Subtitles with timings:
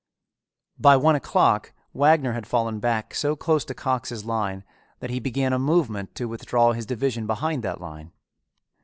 [0.79, 4.63] By one o'clock Wagner had fallen back so close to Cox's line
[4.99, 8.11] that he began a movement to withdraw his division behind that line.